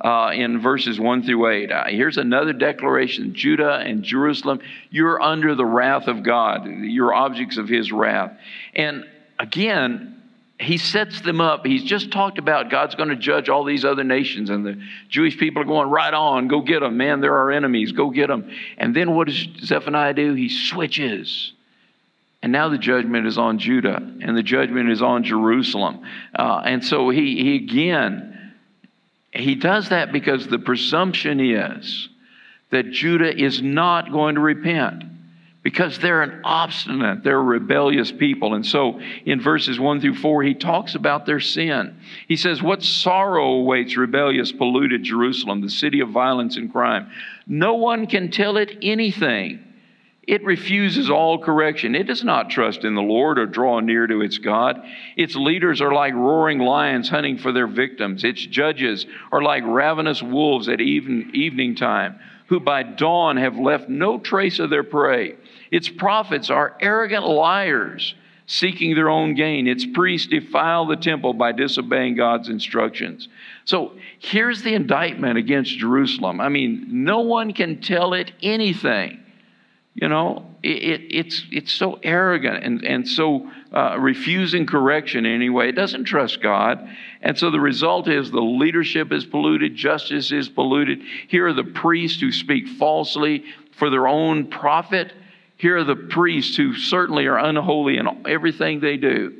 [0.00, 1.72] uh, in verses 1 through 8.
[1.72, 7.56] Uh, here's another declaration Judah and Jerusalem, you're under the wrath of God, you're objects
[7.56, 8.36] of his wrath.
[8.74, 9.04] And
[9.38, 10.15] again,
[10.58, 11.66] he sets them up.
[11.66, 15.36] He's just talked about God's going to judge all these other nations, and the Jewish
[15.36, 16.96] people are going, right on, go get them.
[16.96, 18.50] Man, they're our enemies, go get them.
[18.78, 20.34] And then what does Zephaniah do?
[20.34, 21.52] He switches.
[22.42, 26.02] And now the judgment is on Judah, and the judgment is on Jerusalem.
[26.34, 28.54] Uh, and so he, he again,
[29.32, 32.08] he does that because the presumption is
[32.70, 35.04] that Judah is not going to repent
[35.66, 38.54] because they're an obstinate, they're rebellious people.
[38.54, 41.98] And so in verses 1 through 4, he talks about their sin.
[42.28, 47.10] He says, What sorrow awaits rebellious, polluted Jerusalem, the city of violence and crime?
[47.48, 49.58] No one can tell it anything.
[50.22, 51.96] It refuses all correction.
[51.96, 54.80] It does not trust in the Lord or draw near to its God.
[55.16, 58.22] Its leaders are like roaring lions hunting for their victims.
[58.22, 63.88] Its judges are like ravenous wolves at even, evening time, who by dawn have left
[63.88, 65.34] no trace of their prey.
[65.70, 68.14] Its prophets are arrogant liars
[68.46, 69.66] seeking their own gain.
[69.66, 73.28] Its priests defile the temple by disobeying God's instructions.
[73.64, 76.40] So here's the indictment against Jerusalem.
[76.40, 79.20] I mean, no one can tell it anything.
[79.94, 85.70] You know, it, it, it's, it's so arrogant and, and so uh, refusing correction anyway.
[85.70, 86.86] It doesn't trust God.
[87.22, 91.00] And so the result is the leadership is polluted, justice is polluted.
[91.28, 93.44] Here are the priests who speak falsely
[93.78, 95.14] for their own profit.
[95.56, 99.34] Here are the priests who certainly are unholy in everything they do.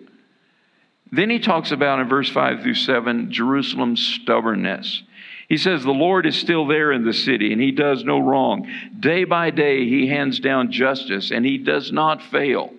[1.12, 5.02] Then he talks about in verse 5 through 7 Jerusalem's stubbornness.
[5.48, 8.68] He says, The Lord is still there in the city, and he does no wrong.
[8.98, 12.72] Day by day, he hands down justice, and he does not fail.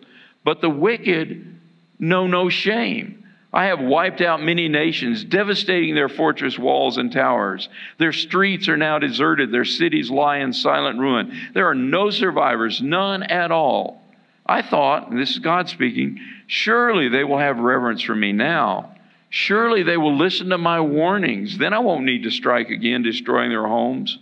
[0.44, 1.60] But the wicked
[2.00, 3.17] know no shame.
[3.54, 7.70] I have wiped out many nations, devastating their fortress walls and towers.
[7.98, 11.32] Their streets are now deserted, their cities lie in silent ruin.
[11.54, 14.02] There are no survivors, none at all.
[14.46, 18.98] I thought, and this is God speaking, surely they will have reverence for me now
[19.30, 21.58] Surely they will listen to my warnings.
[21.58, 24.18] Then I won't need to strike again, destroying their homes.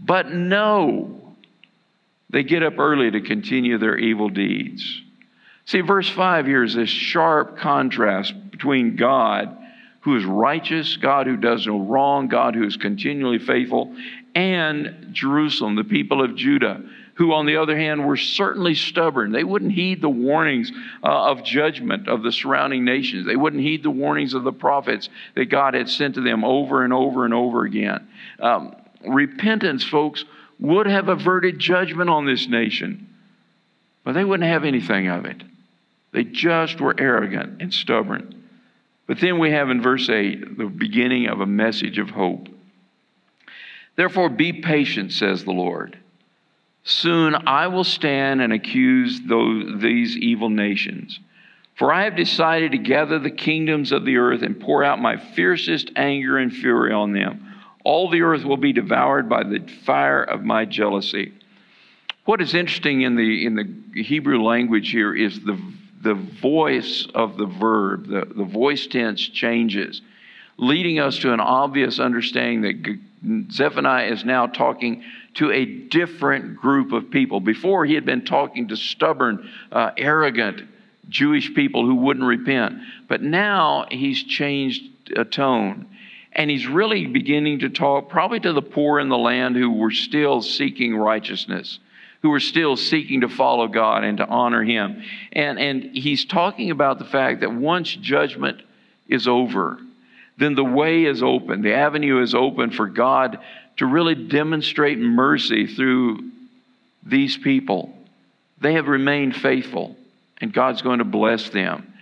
[0.00, 1.36] But no,
[2.30, 5.02] they get up early to continue their evil deeds.
[5.66, 9.58] See, verse 5 here is this sharp contrast between God,
[10.02, 13.92] who is righteous, God who does no wrong, God who is continually faithful,
[14.36, 16.80] and Jerusalem, the people of Judah,
[17.14, 19.32] who, on the other hand, were certainly stubborn.
[19.32, 20.70] They wouldn't heed the warnings
[21.02, 23.26] uh, of judgment of the surrounding nations.
[23.26, 26.84] They wouldn't heed the warnings of the prophets that God had sent to them over
[26.84, 28.08] and over and over again.
[28.38, 30.24] Um, repentance, folks,
[30.60, 33.08] would have averted judgment on this nation,
[34.04, 35.42] but they wouldn't have anything of it.
[36.12, 38.41] They just were arrogant and stubborn.
[39.12, 42.48] But then we have in verse 8 the beginning of a message of hope.
[43.94, 45.98] Therefore, be patient, says the Lord.
[46.82, 51.20] Soon I will stand and accuse those, these evil nations.
[51.74, 55.18] For I have decided to gather the kingdoms of the earth and pour out my
[55.18, 57.54] fiercest anger and fury on them.
[57.84, 61.34] All the earth will be devoured by the fire of my jealousy.
[62.24, 63.56] What is interesting in the, in
[63.92, 65.60] the Hebrew language here is the,
[66.02, 70.02] the voice of the verb, the, the voice tense changes,
[70.56, 76.92] leading us to an obvious understanding that Zephaniah is now talking to a different group
[76.92, 77.40] of people.
[77.40, 80.62] Before, he had been talking to stubborn, uh, arrogant
[81.08, 82.80] Jewish people who wouldn't repent.
[83.08, 84.82] But now he's changed
[85.16, 85.86] a tone.
[86.32, 89.90] And he's really beginning to talk probably to the poor in the land who were
[89.90, 91.78] still seeking righteousness,
[92.22, 95.02] who are still seeking to follow God and to honor him.
[95.32, 98.62] And, and he's talking about the fact that once judgment
[99.08, 99.78] is over,
[100.38, 103.38] then the way is open, the avenue is open for God
[103.76, 106.30] to really demonstrate mercy through
[107.04, 107.92] these people.
[108.60, 109.96] They have remained faithful,
[110.40, 111.92] and God's going to bless them.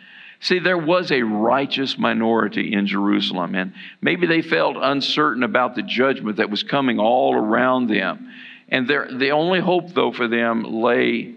[0.41, 5.83] See, there was a righteous minority in Jerusalem, and maybe they felt uncertain about the
[5.83, 8.33] judgment that was coming all around them.
[8.71, 11.35] And the only hope, though, for them lay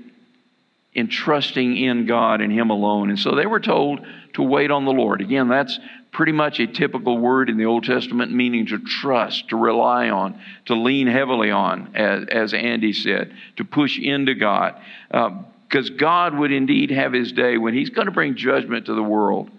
[0.94, 3.10] in trusting in God and Him alone.
[3.10, 5.22] And so they were told to wait on the Lord.
[5.22, 5.80] Again, that's
[6.12, 10.40] pretty much a typical word in the Old Testament, meaning to trust, to rely on,
[10.66, 14.76] to lean heavily on, as, as Andy said, to push into God.
[15.10, 18.94] Because uh, God would indeed have His day when He's going to bring judgment to
[18.94, 19.50] the world,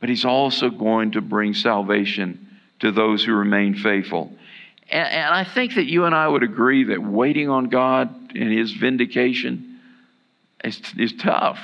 [0.00, 2.48] but He's also going to bring salvation
[2.80, 4.32] to those who remain faithful.
[4.90, 8.52] And, and I think that you and I would agree that waiting on God and
[8.52, 9.80] His vindication
[10.64, 11.58] is, is tough.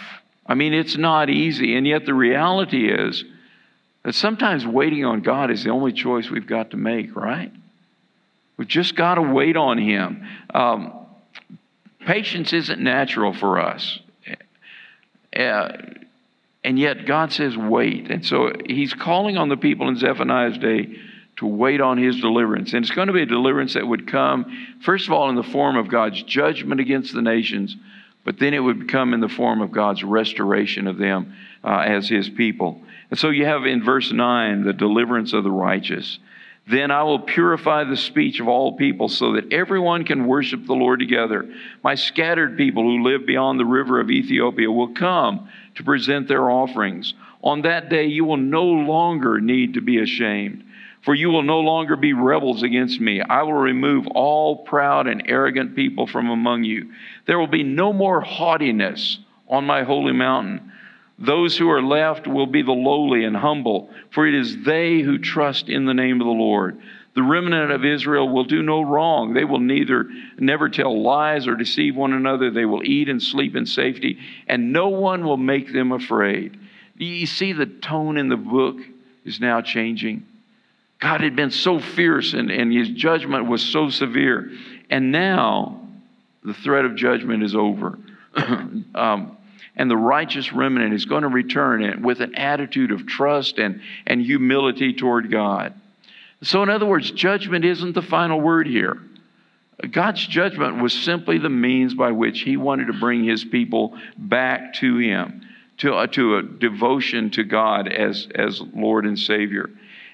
[0.47, 1.77] I mean, it's not easy.
[1.77, 3.25] And yet the reality is
[4.03, 7.53] that sometimes waiting on God is the only choice we've got to make, right?
[8.57, 10.27] We've just got to wait on Him.
[10.53, 10.93] Um,
[12.07, 14.01] patience isn't natural for us.
[15.35, 15.69] Uh,
[16.65, 18.11] and yet God says, wait.
[18.11, 20.97] And so He's calling on the people in Zephaniah's day
[21.43, 22.73] to wait on his deliverance.
[22.73, 25.43] And it's going to be a deliverance that would come, first of all, in the
[25.43, 27.77] form of God's judgment against the nations,
[28.25, 31.35] but then it would come in the form of God's restoration of them
[31.65, 32.81] uh, as his people.
[33.11, 36.21] And so you have in verse 9 the deliverance of the righteous.
[36.69, 40.75] Then I will purify the speech of all people so that everyone can worship the
[40.75, 41.53] Lord together.
[41.83, 46.49] My scattered people who live beyond the river of Ethiopia will come to present their
[46.49, 47.15] offerings.
[47.43, 50.63] On that day, you will no longer need to be ashamed
[51.05, 53.21] for you will no longer be rebels against me.
[53.21, 56.93] I will remove all proud and arrogant people from among you.
[57.27, 60.73] There will be no more haughtiness on my holy mountain.
[61.19, 65.19] Those who are left will be the lowly and humble, for it is they who
[65.19, 66.81] trust in the name of the Lord.
[67.15, 69.35] The remnant of Israel will do no wrong.
[69.35, 72.51] They will neither never tell lies or deceive one another.
[72.51, 76.59] They will eat and sleep in safety, and no one will make them afraid.
[76.97, 78.79] You see the tone in the book
[79.25, 80.27] is now changing.
[81.03, 84.53] God had been so fierce and, and his judgment was so severe.
[84.89, 85.81] And now
[86.45, 87.99] the threat of judgment is over.
[88.95, 89.37] um,
[89.75, 94.23] and the righteous remnant is going to return with an attitude of trust and, and
[94.23, 95.75] humility toward God.
[96.43, 99.03] So, in other words, judgment isn't the final word here.
[99.91, 104.75] God's judgment was simply the means by which He wanted to bring His people back
[104.75, 105.43] to Him,
[105.79, 109.71] to, uh, to a devotion to God as, as Lord and Savior.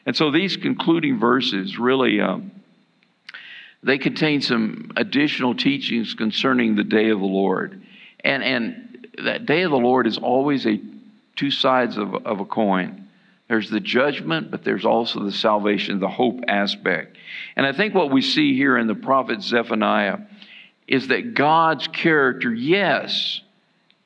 [0.07, 2.51] And so these concluding verses really um,
[3.83, 7.81] they contain some additional teachings concerning the day of the Lord.
[8.21, 10.81] And, and that day of the Lord is always a
[11.37, 13.09] two sides of, of a coin.
[13.49, 17.17] There's the judgment, but there's also the salvation, the hope aspect.
[17.57, 20.19] And I think what we see here in the prophet Zephaniah
[20.89, 23.41] is that God's character, yes,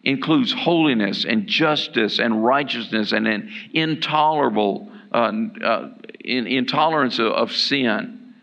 [0.05, 5.33] includes holiness and justice and righteousness and an intolerable uh,
[5.65, 5.89] uh,
[6.21, 8.35] in, intolerance of, of sin,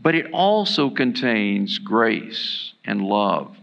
[0.00, 3.56] but it also contains grace and love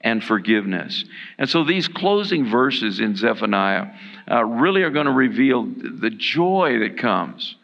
[0.00, 1.04] and forgiveness.
[1.38, 3.88] And so these closing verses in Zephaniah
[4.30, 7.56] uh, really are going to reveal the joy that comes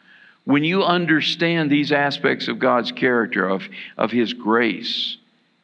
[0.45, 3.63] when you understand these aspects of God's character, of,
[3.97, 5.17] of His grace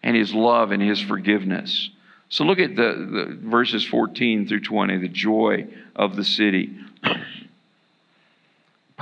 [0.03, 1.91] and His love and His forgiveness.
[2.29, 6.75] So look at the, the verses 14 through 20, the joy of the city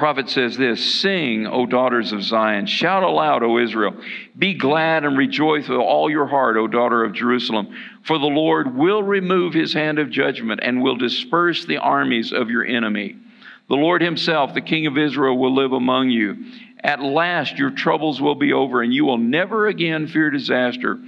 [0.00, 2.64] prophet says this Sing, O daughters of Zion.
[2.64, 3.94] Shout aloud, O Israel.
[4.36, 7.76] Be glad and rejoice with all your heart, O daughter of Jerusalem.
[8.04, 12.48] For the Lord will remove his hand of judgment and will disperse the armies of
[12.48, 13.16] your enemy.
[13.68, 16.46] The Lord himself, the King of Israel, will live among you.
[16.82, 20.98] At last your troubles will be over, and you will never again fear disaster.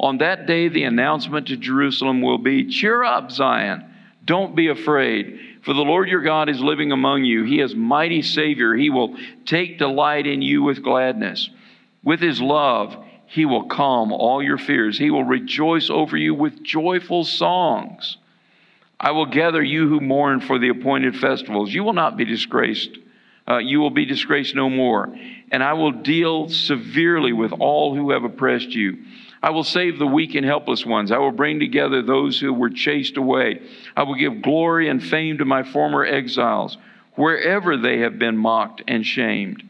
[0.00, 3.84] On that day, the announcement to Jerusalem will be Cheer up, Zion.
[4.28, 5.40] Don't be afraid.
[5.62, 7.44] For the Lord your God is living among you.
[7.44, 8.74] He is mighty Savior.
[8.74, 9.16] He will
[9.46, 11.48] take delight in you with gladness.
[12.04, 12.94] With his love,
[13.26, 14.98] he will calm all your fears.
[14.98, 18.18] He will rejoice over you with joyful songs.
[19.00, 21.72] I will gather you who mourn for the appointed festivals.
[21.72, 22.90] You will not be disgraced.
[23.48, 25.08] Uh, you will be disgraced no more.
[25.50, 28.98] And I will deal severely with all who have oppressed you.
[29.42, 31.12] I will save the weak and helpless ones.
[31.12, 33.62] I will bring together those who were chased away.
[33.96, 36.76] I will give glory and fame to my former exiles,
[37.14, 39.62] wherever they have been mocked and shamed.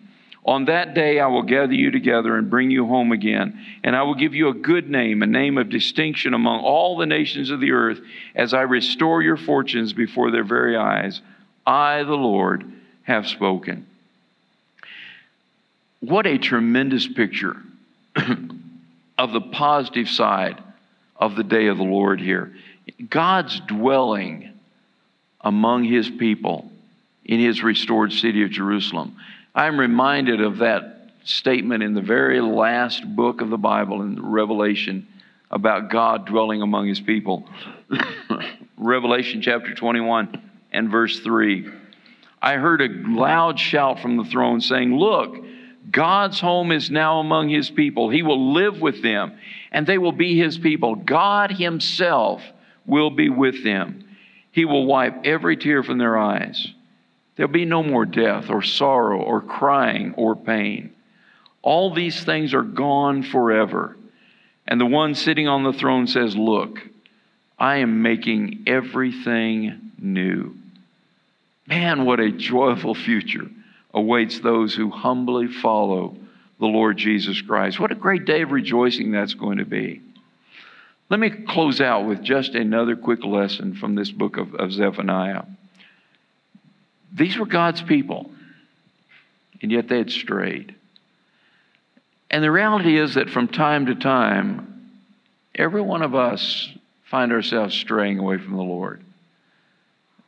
[0.45, 4.03] On that day, I will gather you together and bring you home again, and I
[4.05, 7.61] will give you a good name, a name of distinction among all the nations of
[7.61, 8.01] the earth,
[8.35, 11.21] as I restore your fortunes before their very eyes.
[11.67, 12.65] I, the Lord,
[13.03, 13.87] have spoken.
[16.01, 17.57] What a tremendous picture
[19.19, 20.63] of the positive side
[21.17, 22.55] of the day of the Lord here.
[23.11, 24.53] God's dwelling
[25.41, 26.71] among his people
[27.25, 29.17] in his restored city of Jerusalem.
[29.55, 35.07] I'm reminded of that statement in the very last book of the Bible in Revelation
[35.51, 37.49] about God dwelling among his people.
[38.79, 40.41] Revelation chapter 21
[40.73, 41.69] and verse 3.
[42.41, 45.45] I heard a loud shout from the throne saying, Look,
[45.91, 48.11] God's home is now among his people.
[48.11, 49.39] He will live with them,
[49.71, 50.97] and they will be his people.
[50.97, 52.43] God himself
[52.87, 54.05] will be with them.
[54.51, 56.67] He will wipe every tear from their eyes.
[57.37, 60.93] There'll be no more death, or sorrow, or crying, or pain.
[61.63, 63.97] All these things are gone forever.
[64.67, 66.81] And the one sitting on the throne says, Look,
[67.59, 70.57] I am making everything new.
[71.67, 73.49] Man, what a joyful future
[73.95, 76.17] awaits those who humbly follow
[76.59, 77.81] the Lord Jesus Christ.
[77.81, 80.03] What a great day of rejoicing that's going to be.
[81.11, 85.45] Let me close out with just another quick lesson from this book of, of Zephaniah.
[87.15, 88.31] These were God's people,
[89.63, 90.75] and yet they had strayed.
[92.31, 94.91] And the reality is that from time to time,
[95.55, 96.69] every one of us
[97.11, 99.03] find ourselves straying away from the Lord.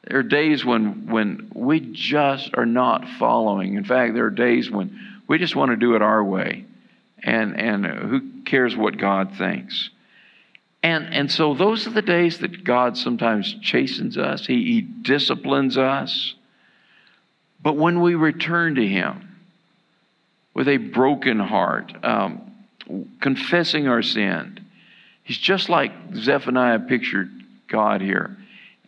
[0.04, 3.74] There are days when, when we just are not following.
[3.74, 6.64] In fact, there are days when we just want to do it our way.
[7.22, 9.90] And, and who cares what God thinks?
[10.82, 15.76] And, and so those are the days that God sometimes chastens us, He, he disciplines
[15.76, 16.34] us.
[17.62, 19.36] But when we return to Him
[20.54, 22.52] with a broken heart, um,
[23.20, 24.60] confessing our sin,
[25.22, 27.30] He's just like Zephaniah pictured
[27.68, 28.36] God here.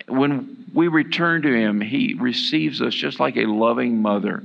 [0.09, 4.43] When we return to Him, He receives us just like a loving mother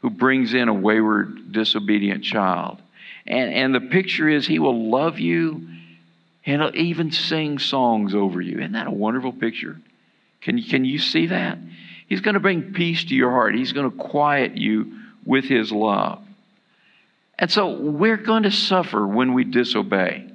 [0.00, 2.80] who brings in a wayward, disobedient child.
[3.26, 5.66] And, and the picture is He will love you
[6.46, 8.58] and He'll even sing songs over you.
[8.58, 9.80] Isn't that a wonderful picture?
[10.42, 11.58] Can, can you see that?
[12.06, 15.72] He's going to bring peace to your heart, He's going to quiet you with His
[15.72, 16.22] love.
[17.38, 20.30] And so we're going to suffer when we disobey.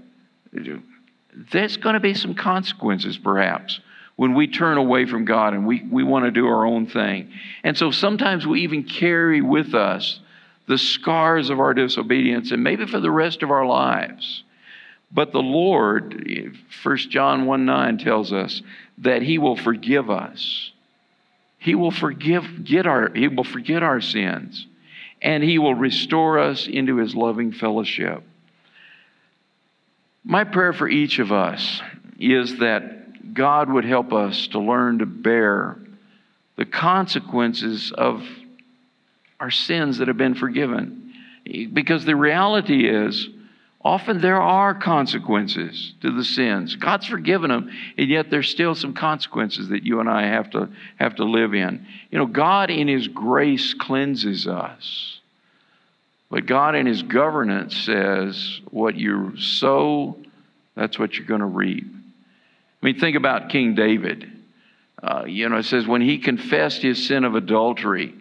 [0.52, 3.80] There's going to be some consequences, perhaps
[4.20, 7.32] when we turn away from God and we, we want to do our own thing.
[7.64, 10.20] And so sometimes we even carry with us
[10.68, 14.44] the scars of our disobedience and maybe for the rest of our lives.
[15.10, 16.30] But the Lord,
[16.84, 18.62] 1 John 1 9 tells us
[18.98, 20.74] that He will forgive us.
[21.58, 24.68] He will forgive, get our, He will forget our sins,
[25.22, 28.22] and He will restore us into His loving fellowship.
[30.26, 31.82] My prayer for each of us
[32.20, 33.00] is that
[33.34, 35.78] God would help us to learn to bear
[36.56, 38.24] the consequences of
[39.40, 41.14] our sins that have been forgiven.
[41.74, 43.30] Because the reality is,
[43.82, 46.76] often there are consequences to the sins.
[46.76, 50.70] God's forgiven them, and yet there's still some consequences that you and I have to
[50.98, 51.86] have to live in.
[52.12, 55.20] You know, God in His grace cleanses us.
[56.30, 60.18] But God in His governance says, what you sow,
[60.76, 61.88] that's what you're going to reap.
[62.82, 64.32] I mean, think about King David.
[65.02, 68.14] Uh, you know, it says, when he confessed his sin of adultery,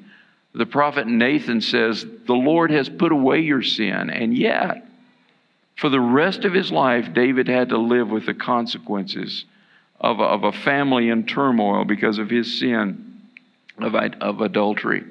[0.54, 4.11] the prophet Nathan says, The Lord has put away your sin.
[4.11, 4.86] And yet,
[5.76, 9.44] for the rest of his life, David had to live with the consequences
[10.00, 13.20] of a, of a family in turmoil because of his sin
[13.78, 15.04] of, of adultery.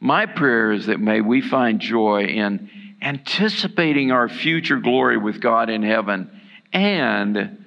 [0.00, 5.70] My prayer is that may we find joy in anticipating our future glory with God
[5.70, 6.30] in heaven
[6.72, 7.63] and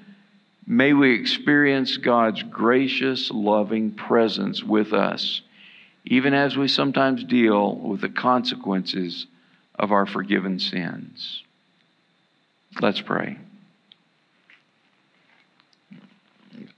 [0.69, 5.41] May we experience God's gracious, loving presence with us,
[6.03, 9.27] even as we sometimes deal with the consequences
[9.79, 11.41] of our forgiven sins.
[12.81, 13.37] Let's pray.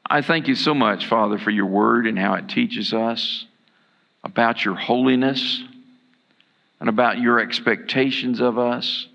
[0.08, 3.46] I thank you so much, Father, for your word and how it teaches us
[4.24, 5.64] about your holiness
[6.80, 9.08] and about your expectations of us.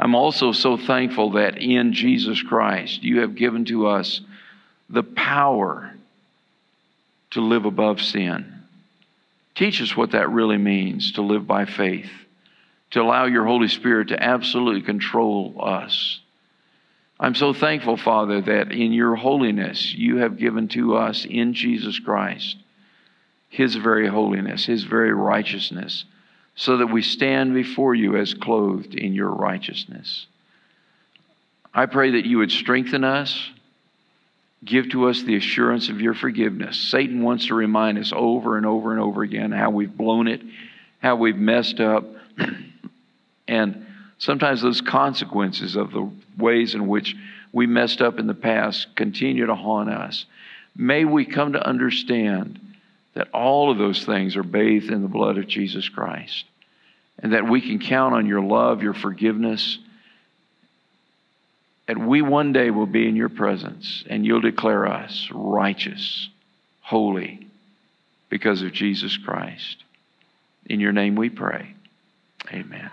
[0.00, 4.22] I'm also so thankful that in Jesus Christ, you have given to us
[4.88, 5.94] the power
[7.32, 8.62] to live above sin.
[9.54, 12.10] Teach us what that really means to live by faith,
[12.92, 16.20] to allow your Holy Spirit to absolutely control us.
[17.20, 21.98] I'm so thankful, Father, that in your holiness you have given to us in Jesus
[21.98, 22.56] Christ
[23.50, 26.06] his very holiness, his very righteousness
[26.60, 30.26] so that we stand before you as clothed in your righteousness.
[31.72, 33.48] I pray that you would strengthen us,
[34.62, 36.78] give to us the assurance of your forgiveness.
[36.78, 40.42] Satan wants to remind us over and over and over again how we've blown it,
[40.98, 42.04] how we've messed up,
[43.48, 43.86] and
[44.18, 47.16] sometimes those consequences of the ways in which
[47.52, 50.26] we messed up in the past continue to haunt us.
[50.76, 52.60] May we come to understand
[53.14, 56.44] that all of those things are bathed in the blood of Jesus Christ
[57.20, 59.78] and that we can count on your love, your forgiveness,
[61.86, 66.28] that we one day will be in your presence and you'll declare us righteous,
[66.80, 67.46] holy,
[68.28, 69.84] because of Jesus Christ.
[70.66, 71.74] In your name we pray.
[72.52, 72.90] Amen.